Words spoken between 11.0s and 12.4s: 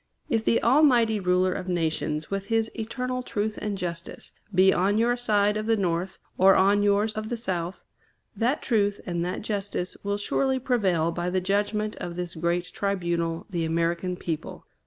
by the judgment of this